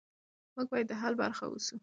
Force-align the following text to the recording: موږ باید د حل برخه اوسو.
موږ 0.55 0.67
باید 0.71 0.87
د 0.89 0.93
حل 1.01 1.13
برخه 1.21 1.43
اوسو. 1.47 1.75